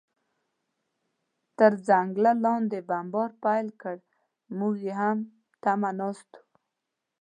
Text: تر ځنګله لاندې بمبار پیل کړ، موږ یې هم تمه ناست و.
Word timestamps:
تر 1.57 1.71
ځنګله 1.87 2.31
لاندې 2.43 2.79
بمبار 2.89 3.31
پیل 3.43 3.67
کړ، 3.81 3.97
موږ 4.57 4.75
یې 4.87 4.93
هم 5.01 5.17
تمه 5.63 5.91
ناست 5.99 6.29
و. 6.39 6.41